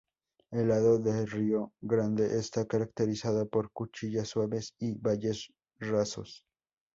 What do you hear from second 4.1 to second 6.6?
suaves y valles rasos.